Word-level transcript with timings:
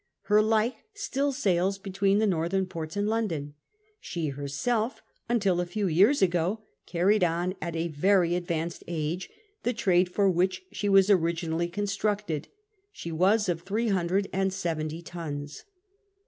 Her 0.21 0.41
like 0.41 0.77
still 0.95 1.31
sails 1.31 1.77
between 1.77 2.17
the 2.17 2.25
northern 2.25 2.65
ports 2.65 2.97
and 2.97 3.07
London. 3.07 3.53
She 3.99 4.29
herself, 4.29 5.03
until 5.29 5.61
a 5.61 5.65
few 5.67 5.85
years 5.87 6.23
ago, 6.23 6.61
carried 6.87 7.23
on 7.23 7.53
at 7.61 7.75
a 7.75 7.87
very 7.89 8.33
advanced 8.33 8.83
age 8.87 9.29
the 9.61 9.73
trade 9.73 10.09
for 10.11 10.27
which 10.27 10.63
she 10.71 10.89
was 10.89 11.11
originally 11.11 11.67
constructed. 11.67 12.47
She 12.91 13.11
was 13.11 13.47
of 13.47 13.61
three 13.61 13.89
hundred 13.89 14.27
and 14.33 14.51
seventy 14.51 15.03
tons. 15.03 15.65